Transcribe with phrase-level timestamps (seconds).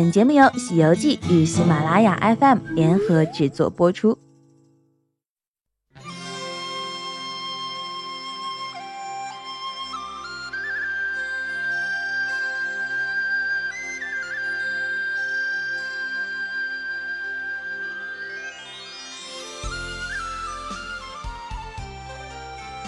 [0.00, 4.16] 本节目由《西游记》与喜马拉雅 FM 联合制作播出。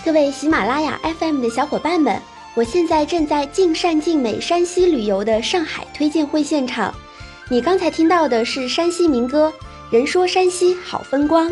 [0.03, 2.19] 各位喜马拉雅 FM 的小伙伴们，
[2.55, 6.95] 我现在正在尽善尽美山西旅游的上海推荐会现场。
[7.49, 9.53] 你刚才听到的是山西民歌
[9.95, 11.51] 《人说山西好风光》。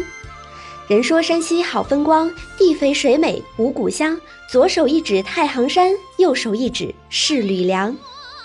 [0.89, 4.19] 人说山西好风光，地肥水美五谷香。
[4.51, 7.95] 左手一指太行山，右手一指是吕梁。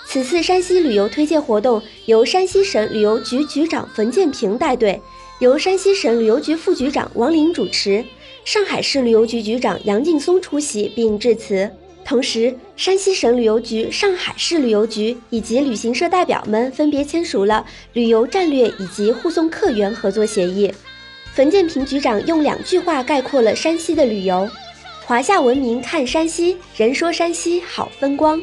[0.06, 5.00] 此次山西旅游推介活动由山西省旅游局局长冯建平带队，
[5.40, 8.04] 由山西省旅游局副局长王林主持。
[8.44, 11.68] 上海市旅游局局长杨劲松出席并致辞，
[12.06, 20.72] 同时，山西省旅游局、上海市旅游局以及旅行社代表们分别签署了旅游战略以及护送客源合作协议。
[21.34, 24.48] 冯建平局长用两句话概括了山西的旅游：
[25.04, 28.40] 华夏文明看山西，人说山西好风光。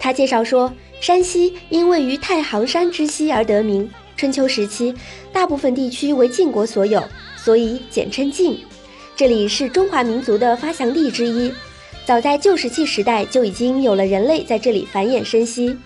[0.00, 4.92] 他介绍说，山西因位于太行山之西而得名，春秋时期
[5.32, 7.00] 大部分地区为晋国所有，
[7.36, 8.58] 所以简称晋。
[9.14, 11.52] 这里是中华民族的发祥地之一，
[12.06, 15.76] 早在旧石器时代就已经有了人类在这里繁衍生息。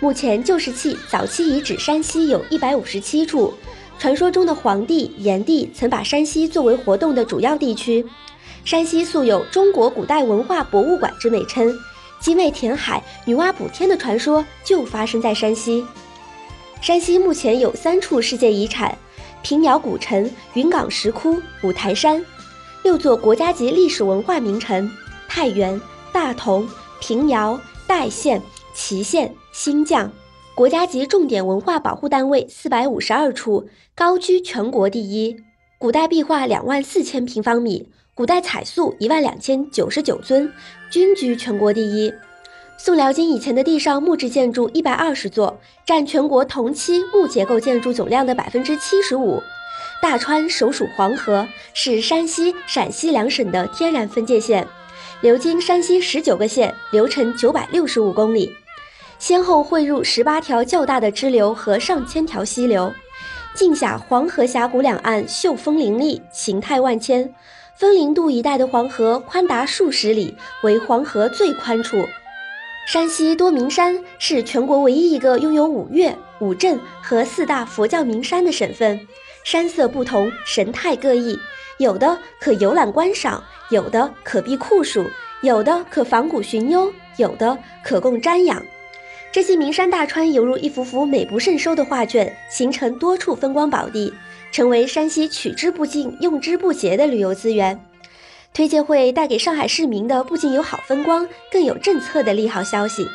[0.00, 3.54] 目前旧石器早期遗址山西有一百五十七处，
[3.98, 8.04] 传说中的黄帝、炎帝曾把山西作为活动的主要地区。
[8.64, 11.72] 山西素有中国古代文化博物馆之美称，
[12.20, 15.84] 精卫填海、女娲补天的传说就发生在山西。
[16.80, 18.96] 山西目前有三处世界遗产：
[19.42, 22.24] 平遥古城、云冈石窟、五台山。
[22.84, 24.88] 六座国家级历史文化名城：
[25.28, 25.80] 太原、
[26.12, 26.66] 大同、
[27.00, 28.42] 平遥、代县、
[28.74, 30.08] 祁县、新绛；
[30.54, 35.36] 国家级重点文化保护单位四百五十二处，高居全国第一；
[35.78, 40.52] 古代壁画两万四千平方米，古代彩塑一万两千九十九尊，
[40.90, 42.12] 均居全国第一。
[42.76, 49.42] 宋辽金以前的地上木质建筑一百二十座，占全国同期木结构建筑总量的百分之七十五。
[50.00, 54.64] 大川首属黄河，是山西、陕西两省的天然分界线，
[55.20, 58.54] 流经山西十九个县，流程九百六十五公里，
[59.18, 62.92] 先后汇入十八条较大的支流和上千条溪流。
[63.52, 67.34] 晋峡黄河峡谷两岸秀峰林立，形态万千。
[67.76, 71.96] 枫林渡一带的黄河宽达数十里，为黄河最宽处。
[72.86, 78.98] 山西多名山，是全国唯一一个拥有五岳、五镇和四大佛教名山的省份。
[79.44, 81.38] 山色不同，神态各异，
[81.78, 85.06] 有的可游览观赏，有的可避酷暑，
[85.40, 88.62] 有的可访古寻幽，有的可供瞻仰。
[89.32, 94.12] 这些名山大川犹如一幅幅美不胜收的画卷，形成多处风光宝地，
[94.50, 97.78] 成为山西取之不尽、用之不竭的旅游资源。
[98.52, 103.06] 推介会带给上海市民的不仅有好风光，更有政策的利好消息。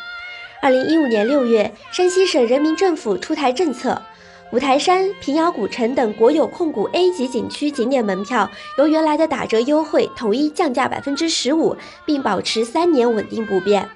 [0.64, 4.02] 二零一五年六月，山西省人民政府出台政策。
[4.54, 11.76] 五台山、平遥古城等国有控股 A 级景区景点门票，由原来的打折优惠统一降价百分之十五，
[12.06, 13.90] 并保持三年稳定不变。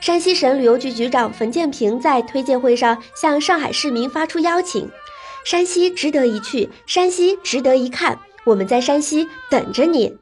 [0.00, 4.90] 山西省旅游局局长冯建平在推介会上向上海市民发出邀请：
[5.44, 10.16] 山西值得一去，山西值得一看，我们在山西等着你。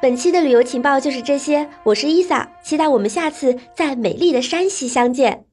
[0.00, 5.46] 本期的旅游情报就是这些，我是伊萨，期待我们下次在美丽的山西相见。